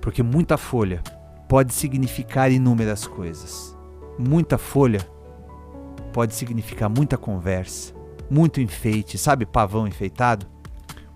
Porque 0.00 0.22
muita 0.22 0.58
folha 0.58 1.02
pode 1.48 1.72
significar 1.72 2.52
inúmeras 2.52 3.06
coisas. 3.06 3.76
Muita 4.18 4.58
folha 4.58 5.00
pode 6.12 6.34
significar 6.34 6.90
muita 6.90 7.16
conversa, 7.16 7.94
muito 8.28 8.60
enfeite, 8.60 9.16
sabe, 9.16 9.46
pavão 9.46 9.86
enfeitado? 9.86 10.46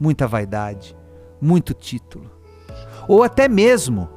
Muita 0.01 0.27
vaidade, 0.27 0.97
muito 1.41 1.75
título. 1.75 2.31
Ou 3.07 3.23
até 3.23 3.49
mesmo 3.49 4.09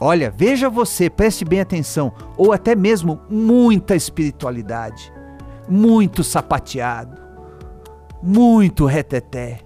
Olha, 0.00 0.30
veja 0.30 0.68
você, 0.68 1.08
preste 1.08 1.44
bem 1.44 1.60
atenção, 1.60 2.12
ou 2.36 2.52
até 2.52 2.74
mesmo 2.74 3.20
muita 3.30 3.96
espiritualidade, 3.96 5.12
muito 5.66 6.22
sapateado, 6.22 7.18
muito 8.22 8.84
reteté, 8.84 9.60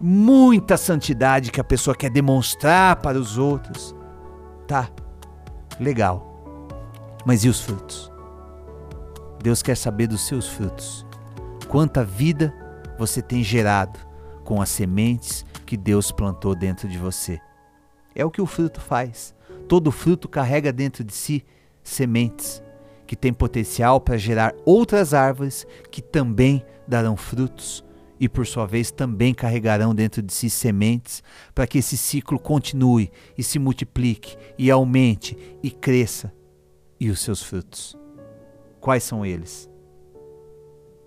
muita 0.00 0.76
santidade 0.76 1.52
que 1.52 1.60
a 1.60 1.64
pessoa 1.64 1.94
quer 1.94 2.10
demonstrar 2.10 2.96
para 2.96 3.18
os 3.18 3.38
outros. 3.38 3.94
Tá, 4.66 4.90
legal. 5.78 6.34
Mas 7.24 7.44
e 7.44 7.48
os 7.48 7.60
frutos? 7.60 8.10
Deus 9.40 9.62
quer 9.62 9.76
saber 9.76 10.08
dos 10.08 10.26
seus 10.26 10.48
frutos. 10.48 11.06
Quanta 11.68 12.02
vida 12.02 12.52
você 12.98 13.22
tem 13.22 13.44
gerado 13.44 13.98
com 14.44 14.60
as 14.60 14.70
sementes 14.70 15.44
que 15.64 15.76
Deus 15.76 16.10
plantou 16.10 16.54
dentro 16.54 16.88
de 16.88 16.98
você. 16.98 17.40
É 18.14 18.24
o 18.24 18.30
que 18.30 18.40
o 18.40 18.46
fruto 18.46 18.80
faz. 18.80 19.35
Todo 19.68 19.90
fruto 19.90 20.28
carrega 20.28 20.72
dentro 20.72 21.02
de 21.02 21.12
si 21.12 21.44
sementes 21.82 22.62
que 23.06 23.16
têm 23.16 23.32
potencial 23.32 24.00
para 24.00 24.16
gerar 24.16 24.54
outras 24.64 25.14
árvores 25.14 25.66
que 25.90 26.02
também 26.02 26.64
darão 26.86 27.16
frutos 27.16 27.84
e, 28.18 28.28
por 28.28 28.46
sua 28.46 28.66
vez, 28.66 28.90
também 28.90 29.34
carregarão 29.34 29.94
dentro 29.94 30.22
de 30.22 30.32
si 30.32 30.48
sementes 30.48 31.22
para 31.54 31.66
que 31.66 31.78
esse 31.78 31.96
ciclo 31.96 32.38
continue 32.38 33.10
e 33.36 33.42
se 33.42 33.58
multiplique 33.58 34.36
e 34.58 34.70
aumente 34.70 35.36
e 35.62 35.70
cresça. 35.70 36.32
E 36.98 37.10
os 37.10 37.20
seus 37.20 37.42
frutos? 37.42 37.96
Quais 38.80 39.02
são 39.02 39.24
eles? 39.24 39.68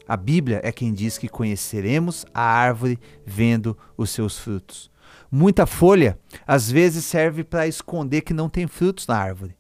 A 0.07 0.15
Bíblia 0.15 0.59
é 0.63 0.71
quem 0.71 0.93
diz 0.93 1.17
que 1.17 1.27
conheceremos 1.27 2.25
a 2.33 2.41
árvore 2.41 2.99
vendo 3.25 3.77
os 3.97 4.09
seus 4.11 4.37
frutos. 4.37 4.91
Muita 5.31 5.65
folha 5.65 6.17
às 6.45 6.69
vezes 6.69 7.05
serve 7.05 7.43
para 7.43 7.67
esconder 7.67 8.21
que 8.21 8.33
não 8.33 8.49
tem 8.49 8.67
frutos 8.67 9.07
na 9.07 9.17
árvore. 9.17 9.55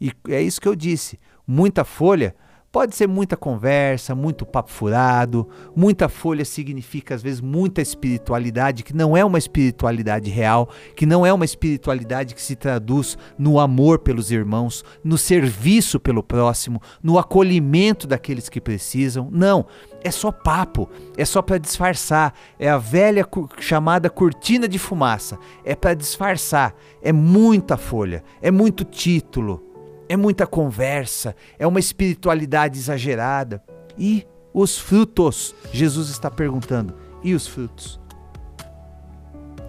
E 0.00 0.12
é 0.28 0.42
isso 0.42 0.60
que 0.60 0.68
eu 0.68 0.74
disse. 0.74 1.18
Muita 1.46 1.84
folha 1.84 2.34
pode 2.74 2.96
ser 2.96 3.06
muita 3.06 3.36
conversa, 3.36 4.16
muito 4.16 4.44
papo 4.44 4.68
furado. 4.68 5.48
Muita 5.76 6.08
folha 6.08 6.44
significa 6.44 7.14
às 7.14 7.22
vezes 7.22 7.40
muita 7.40 7.80
espiritualidade 7.80 8.82
que 8.82 8.92
não 8.92 9.16
é 9.16 9.24
uma 9.24 9.38
espiritualidade 9.38 10.28
real, 10.28 10.68
que 10.96 11.06
não 11.06 11.24
é 11.24 11.32
uma 11.32 11.44
espiritualidade 11.44 12.34
que 12.34 12.42
se 12.42 12.56
traduz 12.56 13.16
no 13.38 13.60
amor 13.60 14.00
pelos 14.00 14.32
irmãos, 14.32 14.84
no 15.04 15.16
serviço 15.16 16.00
pelo 16.00 16.20
próximo, 16.20 16.82
no 17.00 17.16
acolhimento 17.16 18.08
daqueles 18.08 18.48
que 18.48 18.60
precisam. 18.60 19.28
Não, 19.30 19.66
é 20.02 20.10
só 20.10 20.32
papo, 20.32 20.90
é 21.16 21.24
só 21.24 21.40
para 21.40 21.58
disfarçar, 21.58 22.34
é 22.58 22.68
a 22.68 22.76
velha 22.76 23.24
chamada 23.60 24.10
cortina 24.10 24.66
de 24.66 24.80
fumaça, 24.80 25.38
é 25.64 25.76
para 25.76 25.94
disfarçar, 25.94 26.74
é 27.00 27.12
muita 27.12 27.76
folha, 27.76 28.24
é 28.42 28.50
muito 28.50 28.82
título, 28.82 29.73
é 30.08 30.16
muita 30.16 30.46
conversa, 30.46 31.34
é 31.58 31.66
uma 31.66 31.80
espiritualidade 31.80 32.78
exagerada. 32.78 33.62
E 33.96 34.26
os 34.52 34.78
frutos? 34.78 35.54
Jesus 35.72 36.08
está 36.10 36.30
perguntando, 36.30 36.94
e 37.22 37.34
os 37.34 37.46
frutos? 37.46 38.00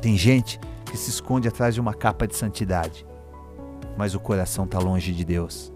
Tem 0.01 0.17
gente 0.17 0.59
que 0.85 0.97
se 0.97 1.09
esconde 1.09 1.47
atrás 1.47 1.73
de 1.73 1.81
uma 1.81 1.93
capa 1.93 2.27
de 2.27 2.35
santidade, 2.35 3.05
mas 3.97 4.13
o 4.13 4.19
coração 4.19 4.65
está 4.65 4.79
longe 4.79 5.11
de 5.11 5.25
Deus. 5.25 5.73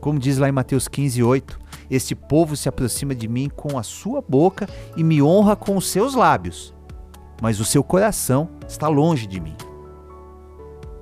Como 0.00 0.18
diz 0.18 0.38
lá 0.38 0.48
em 0.48 0.52
Mateus 0.52 0.86
15, 0.88 1.22
8, 1.22 1.58
este 1.90 2.14
povo 2.14 2.56
se 2.56 2.68
aproxima 2.68 3.14
de 3.14 3.28
mim 3.28 3.48
com 3.48 3.78
a 3.78 3.82
sua 3.82 4.20
boca 4.20 4.68
e 4.96 5.04
me 5.04 5.22
honra 5.22 5.56
com 5.56 5.76
os 5.76 5.88
seus 5.88 6.14
lábios, 6.14 6.74
mas 7.40 7.60
o 7.60 7.64
seu 7.64 7.82
coração 7.82 8.48
está 8.66 8.88
longe 8.88 9.26
de 9.26 9.40
mim. 9.40 9.56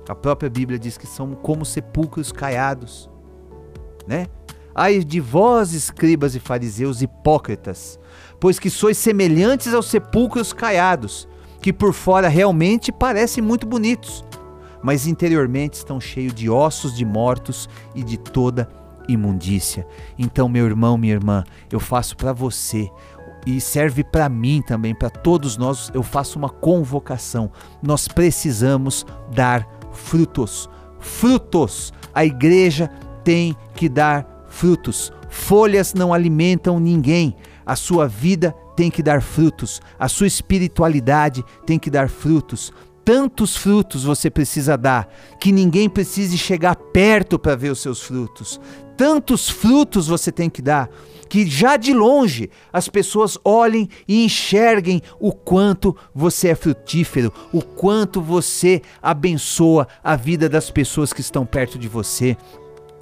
A 0.07 0.15
própria 0.15 0.49
Bíblia 0.49 0.77
diz 0.77 0.97
que 0.97 1.07
são 1.07 1.33
como 1.33 1.65
sepulcros 1.65 2.31
caiados, 2.31 3.09
né? 4.07 4.27
Ai 4.75 5.03
de 5.03 5.19
vós, 5.19 5.73
escribas 5.73 6.35
e 6.35 6.39
fariseus 6.39 7.01
hipócritas, 7.01 7.99
pois 8.39 8.59
que 8.59 8.69
sois 8.69 8.97
semelhantes 8.97 9.73
aos 9.73 9.85
sepulcros 9.85 10.51
caiados, 10.51 11.27
que 11.61 11.71
por 11.71 11.93
fora 11.93 12.27
realmente 12.27 12.91
parecem 12.91 13.43
muito 13.43 13.67
bonitos, 13.67 14.25
mas 14.81 15.07
interiormente 15.07 15.75
estão 15.75 16.01
cheios 16.01 16.33
de 16.33 16.49
ossos 16.49 16.95
de 16.95 17.05
mortos 17.05 17.69
e 17.95 18.03
de 18.03 18.17
toda 18.17 18.67
imundícia. 19.07 19.87
Então, 20.17 20.49
meu 20.49 20.65
irmão, 20.65 20.97
minha 20.97 21.13
irmã, 21.13 21.43
eu 21.71 21.79
faço 21.79 22.17
para 22.17 22.33
você 22.33 22.89
e 23.45 23.59
serve 23.59 24.03
para 24.03 24.29
mim 24.29 24.61
também, 24.61 24.95
para 24.95 25.09
todos 25.09 25.57
nós, 25.57 25.91
eu 25.93 26.01
faço 26.01 26.39
uma 26.39 26.49
convocação. 26.49 27.51
Nós 27.81 28.07
precisamos 28.07 29.05
dar 29.33 29.67
frutos. 29.93 30.69
Frutos. 30.99 31.93
A 32.13 32.25
igreja 32.25 32.89
tem 33.23 33.55
que 33.75 33.87
dar 33.87 34.45
frutos. 34.47 35.11
Folhas 35.29 35.93
não 35.93 36.13
alimentam 36.13 36.79
ninguém. 36.79 37.35
A 37.65 37.75
sua 37.75 38.07
vida 38.07 38.53
tem 38.75 38.91
que 38.91 39.01
dar 39.01 39.21
frutos. 39.21 39.81
A 39.97 40.07
sua 40.07 40.27
espiritualidade 40.27 41.43
tem 41.65 41.79
que 41.79 41.89
dar 41.89 42.09
frutos 42.09 42.71
tantos 43.05 43.55
frutos 43.55 44.03
você 44.03 44.29
precisa 44.29 44.77
dar 44.77 45.07
que 45.39 45.51
ninguém 45.51 45.89
precise 45.89 46.37
chegar 46.37 46.75
perto 46.75 47.37
para 47.37 47.55
ver 47.55 47.71
os 47.71 47.81
seus 47.81 48.01
frutos. 48.01 48.59
Tantos 48.95 49.49
frutos 49.49 50.07
você 50.07 50.31
tem 50.31 50.49
que 50.49 50.61
dar 50.61 50.89
que 51.29 51.49
já 51.49 51.77
de 51.77 51.93
longe 51.93 52.49
as 52.71 52.87
pessoas 52.87 53.39
olhem 53.43 53.89
e 54.07 54.23
enxerguem 54.23 55.01
o 55.19 55.31
quanto 55.31 55.95
você 56.13 56.49
é 56.49 56.55
frutífero, 56.55 57.33
o 57.51 57.59
quanto 57.59 58.21
você 58.21 58.83
abençoa 59.01 59.87
a 60.03 60.15
vida 60.15 60.47
das 60.47 60.69
pessoas 60.69 61.11
que 61.11 61.21
estão 61.21 61.43
perto 61.43 61.79
de 61.79 61.87
você 61.87 62.37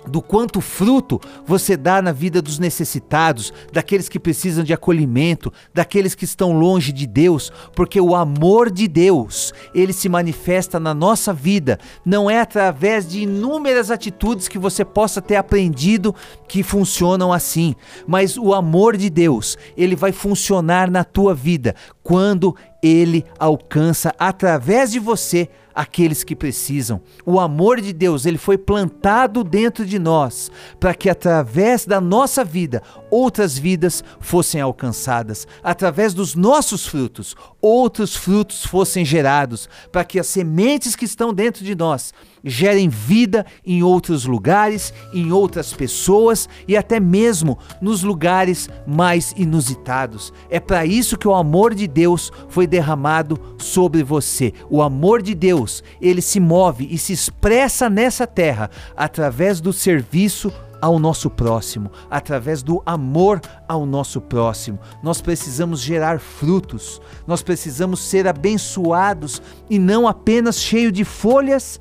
do 0.08 0.22
quanto 0.22 0.62
fruto 0.62 1.20
você 1.46 1.78
dá 1.78 2.02
na 2.02 2.12
vida 2.12 2.42
dos 2.42 2.60
necessitados, 2.60 3.54
daqueles 3.72 4.10
que 4.10 4.20
precisam 4.20 4.64
de 4.64 4.74
acolhimento, 4.74 5.52
daqueles 5.74 6.16
que 6.16 6.26
estão 6.26 6.58
longe 6.58 6.92
de 6.92 7.06
Deus, 7.06 7.52
porque 7.76 8.00
o 8.00 8.16
amor 8.16 8.72
de 8.72 8.88
Deus, 8.88 9.54
ele 9.74 9.94
se 9.94 10.10
manifesta 10.10 10.80
na 10.80 10.94
nossa 10.94 11.34
vida, 11.34 11.80
não 12.06 12.30
é 12.30 12.40
através 12.40 13.08
de 13.08 13.22
inúmeras 13.22 13.92
atitudes 13.92 14.48
que 14.48 14.60
você 14.60 14.84
possa 14.84 15.22
ter 15.22 15.36
aprendido 15.36 16.16
que 16.48 16.64
funcionam 16.64 17.32
assim, 17.32 17.76
mas 18.08 18.38
o 18.38 18.54
amor 18.54 18.98
de 18.98 19.10
Deus, 19.10 19.58
ele 19.78 19.96
vai 19.96 20.12
funcionar 20.12 20.90
na 20.90 21.04
tua 21.04 21.34
vida 21.34 21.76
quando 22.04 22.56
ele 22.82 23.24
alcança 23.38 24.14
através 24.18 24.92
de 24.92 25.00
você 25.00 25.48
aqueles 25.74 26.24
que 26.24 26.36
precisam. 26.36 27.02
O 27.26 27.40
amor 27.40 27.82
de 27.82 27.94
Deus, 27.94 28.26
ele 28.26 28.38
foi 28.38 28.58
plantado 28.58 29.44
dentro 29.44 29.86
de 29.86 29.98
nós 30.00 30.52
para 30.80 30.94
que 30.94 31.10
através 31.10 31.86
da 31.86 32.00
nossa 32.00 32.44
vida 32.44 32.82
outras 33.10 33.58
vidas 33.58 34.04
fossem 34.20 34.62
alcançadas, 34.62 35.48
através 35.64 36.14
dos 36.14 36.34
nossos 36.34 36.86
frutos, 36.88 37.36
outros 37.62 38.16
frutos 38.16 38.66
fossem 38.66 39.04
gerados, 39.04 39.68
para 39.92 40.04
que 40.04 40.20
as 40.20 40.28
sementes 40.28 40.96
que 40.96 41.06
estão 41.06 41.34
dentro 41.34 41.64
de 41.64 41.76
nós 41.76 42.14
gerem 42.44 42.90
vida 42.90 43.46
em 43.66 43.84
outros 43.84 44.26
lugares, 44.26 44.94
em 45.14 45.32
outras 45.32 45.74
pessoas 45.74 46.50
e 46.68 46.76
até 46.76 47.00
mesmo 47.00 47.58
nos 47.82 48.04
lugares 48.04 48.70
mais 48.88 49.34
inusitados. 49.38 50.34
É 50.50 50.60
para 50.60 50.86
isso 50.86 51.18
que 51.18 51.28
o 51.28 51.36
amor 51.36 51.76
de 51.76 51.88
Deus 51.88 52.32
foi 52.50 52.66
derramado 52.66 53.40
sobre 53.58 54.04
você. 54.04 54.54
O 54.70 54.82
amor 54.82 55.22
de 55.22 55.36
Deus, 55.62 55.84
ele 56.02 56.22
se 56.22 56.40
move 56.40 56.88
e 56.90 56.98
se 56.98 57.14
expressa 57.14 57.90
nessa 57.90 58.26
terra 58.26 58.70
através 58.98 59.62
do 59.62 59.72
serviço 59.72 60.52
ao 60.82 60.98
nosso 60.98 61.30
próximo, 61.30 61.92
através 62.10 62.64
do 62.64 62.82
amor 62.86 63.40
ao 63.68 63.86
nosso 63.86 64.20
próximo. 64.20 64.80
Nós 65.04 65.22
precisamos 65.22 65.80
gerar 65.80 66.20
frutos, 66.20 67.00
nós 67.28 67.44
precisamos 67.44 68.00
ser 68.00 68.28
abençoados 68.28 69.42
e 69.70 69.78
não 69.78 70.08
apenas 70.08 70.60
cheio 70.60 70.92
de 70.92 71.06
folhas 71.06 71.80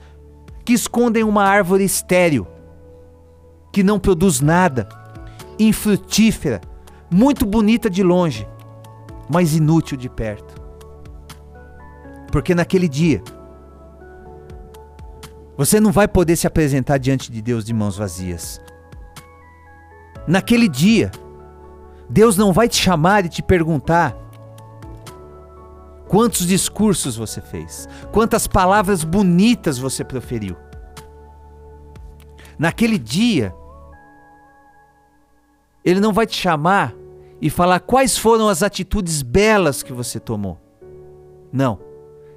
que 0.64 0.74
escondem 0.74 1.24
uma 1.24 1.44
árvore 1.44 1.84
estéril, 1.84 2.46
que 3.72 3.82
não 3.82 3.98
produz 3.98 4.42
nada, 4.42 4.86
infrutífera, 5.58 6.60
muito 7.10 7.46
bonita 7.46 7.88
de 7.88 8.02
longe, 8.02 8.46
mas 9.30 9.54
inútil 9.54 9.96
de 9.96 10.10
perto. 10.10 10.60
Porque 12.30 12.54
naquele 12.54 12.86
dia, 12.88 13.22
você 15.60 15.78
não 15.78 15.92
vai 15.92 16.08
poder 16.08 16.36
se 16.36 16.46
apresentar 16.46 16.96
diante 16.96 17.30
de 17.30 17.42
Deus 17.42 17.66
de 17.66 17.74
mãos 17.74 17.94
vazias. 17.94 18.58
Naquele 20.26 20.66
dia, 20.66 21.10
Deus 22.08 22.34
não 22.34 22.50
vai 22.50 22.66
te 22.66 22.78
chamar 22.78 23.26
e 23.26 23.28
te 23.28 23.42
perguntar 23.42 24.16
quantos 26.08 26.46
discursos 26.46 27.14
você 27.14 27.42
fez, 27.42 27.86
quantas 28.10 28.46
palavras 28.46 29.04
bonitas 29.04 29.76
você 29.76 30.02
proferiu. 30.02 30.56
Naquele 32.58 32.98
dia, 32.98 33.54
Ele 35.84 36.00
não 36.00 36.14
vai 36.14 36.26
te 36.26 36.36
chamar 36.38 36.94
e 37.38 37.50
falar 37.50 37.80
quais 37.80 38.16
foram 38.16 38.48
as 38.48 38.62
atitudes 38.62 39.20
belas 39.20 39.82
que 39.82 39.92
você 39.92 40.18
tomou. 40.18 40.58
Não. 41.52 41.78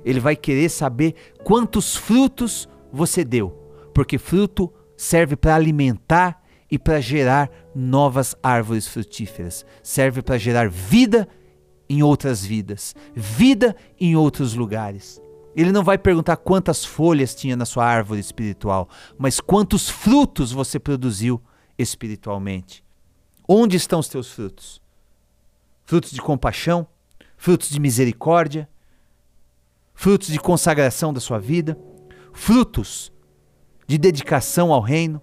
Ele 0.04 0.20
vai 0.20 0.36
querer 0.36 0.68
saber 0.68 1.16
quantos 1.46 1.96
frutos 1.96 2.68
você 2.94 3.26
deu, 3.26 3.50
porque 3.92 4.20
fruto 4.20 4.72
serve 4.96 5.36
para 5.36 5.56
alimentar 5.56 6.44
e 6.70 6.78
para 6.78 7.02
gerar 7.02 7.50
novas 7.74 8.36
árvores 8.44 8.88
frutíferas. 8.88 9.66
Serve 9.82 10.22
para 10.22 10.38
gerar 10.38 10.70
vida 10.70 11.28
em 11.90 12.04
outras 12.04 12.46
vidas, 12.46 12.96
vida 13.16 13.76
em 14.00 14.16
outros 14.16 14.54
lugares. 14.54 15.20
Ele 15.56 15.72
não 15.72 15.84
vai 15.84 15.98
perguntar 15.98 16.38
quantas 16.38 16.86
folhas 16.86 17.36
tinha 17.36 17.56
na 17.56 17.66
sua 17.66 17.86
árvore 17.86 18.20
espiritual, 18.20 18.88
mas 19.18 19.40
quantos 19.40 19.90
frutos 19.90 20.52
você 20.52 20.80
produziu 20.80 21.42
espiritualmente. 21.78 22.84
Onde 23.48 23.76
estão 23.76 24.00
os 24.00 24.08
teus 24.08 24.32
frutos? 24.32 24.82
Frutos 25.84 26.12
de 26.12 26.22
compaixão, 26.22 26.88
frutos 27.38 27.70
de 27.70 27.80
misericórdia, 27.80 28.70
frutos 29.94 30.30
de 30.30 30.40
consagração 30.40 31.14
da 31.14 31.20
sua 31.20 31.40
vida, 31.40 31.78
frutos 32.34 33.14
de 33.88 33.98
dedicação 33.98 34.74
ao 34.74 34.82
reino, 34.82 35.22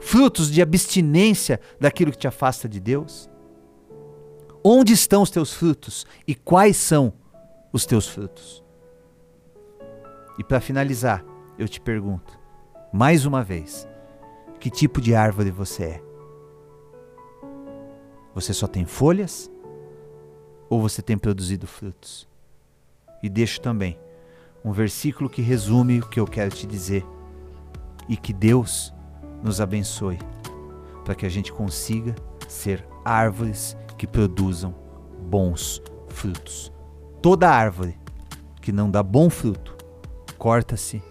frutos 0.00 0.50
de 0.50 0.62
abstinência 0.62 1.60
daquilo 1.78 2.10
que 2.10 2.18
te 2.18 2.26
afasta 2.26 2.68
de 2.68 2.80
Deus? 2.80 3.30
Onde 4.64 4.92
estão 4.92 5.22
os 5.22 5.30
teus 5.30 5.52
frutos 5.52 6.06
e 6.26 6.34
quais 6.34 6.76
são 6.76 7.12
os 7.72 7.86
teus 7.86 8.08
frutos? 8.08 8.64
E 10.38 10.44
para 10.44 10.60
finalizar, 10.60 11.24
eu 11.58 11.68
te 11.68 11.80
pergunto, 11.80 12.38
mais 12.92 13.26
uma 13.26 13.42
vez, 13.42 13.86
que 14.58 14.70
tipo 14.70 15.00
de 15.00 15.14
árvore 15.14 15.50
você 15.50 15.84
é? 15.84 16.02
Você 18.34 18.54
só 18.54 18.66
tem 18.66 18.84
folhas 18.84 19.50
ou 20.68 20.80
você 20.80 21.02
tem 21.02 21.18
produzido 21.18 21.66
frutos? 21.66 22.28
E 23.22 23.28
deixo 23.28 23.60
também 23.60 23.98
um 24.64 24.72
versículo 24.72 25.30
que 25.30 25.42
resume 25.42 26.00
o 26.00 26.08
que 26.08 26.20
eu 26.20 26.26
quero 26.26 26.54
te 26.54 26.66
dizer 26.66 27.04
e 28.08 28.16
que 28.16 28.32
Deus 28.32 28.92
nos 29.42 29.60
abençoe, 29.60 30.18
para 31.04 31.14
que 31.14 31.26
a 31.26 31.28
gente 31.28 31.52
consiga 31.52 32.14
ser 32.48 32.86
árvores 33.04 33.76
que 33.96 34.06
produzam 34.06 34.74
bons 35.28 35.82
frutos. 36.08 36.72
Toda 37.22 37.50
árvore 37.50 37.98
que 38.60 38.72
não 38.72 38.90
dá 38.90 39.02
bom 39.02 39.30
fruto, 39.30 39.76
corta-se 40.36 41.02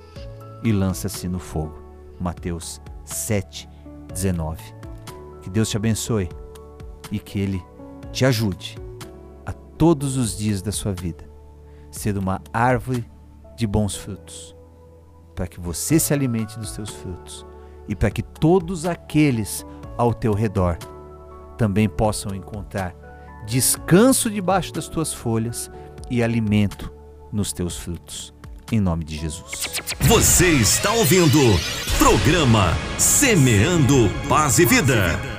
e 0.64 0.72
lança-se 0.72 1.28
no 1.28 1.40
fogo. 1.40 1.78
Mateus 2.20 2.82
7, 3.06 3.70
19. 4.14 4.62
Que 5.42 5.50
Deus 5.50 5.70
te 5.70 5.78
abençoe 5.78 6.30
e 7.12 7.20
que 7.20 7.40
Ele 7.40 7.64
te 8.12 8.26
ajude 8.26 8.78
a 9.46 9.54
todos 9.54 10.18
os 10.18 10.38
dias 10.38 10.62
da 10.62 10.72
sua 10.72 10.94
vida 10.94 11.28
ser 11.92 12.18
uma 12.18 12.42
árvore 12.54 13.06
de 13.58 13.66
bons 13.68 13.96
frutos, 13.96 14.56
para 15.36 15.48
que 15.48 15.60
você 15.60 16.00
se 16.00 16.14
alimente 16.14 16.58
dos 16.58 16.70
seus 16.70 16.92
frutos 16.92 17.46
e 17.88 17.96
para 17.96 18.12
que 18.12 18.22
todos 18.22 18.86
aqueles 18.86 19.66
ao 19.98 20.14
teu 20.14 20.34
redor 20.34 20.78
também 21.58 21.90
possam 21.90 22.36
encontrar 22.36 22.96
descanso 23.48 24.30
debaixo 24.30 24.72
das 24.74 24.88
tuas 24.88 25.12
folhas 25.12 25.72
e 26.10 26.22
alimento 26.22 26.94
nos 27.32 27.52
teus 27.52 27.78
frutos. 27.78 28.34
Em 28.72 28.80
nome 28.80 29.04
de 29.04 29.18
Jesus. 29.18 29.82
Você 30.02 30.50
está 30.50 30.92
ouvindo 30.92 31.40
programa 31.98 32.74
Semeando 32.98 34.10
Paz 34.28 34.60
e 34.60 34.66
Vida. 34.66 35.37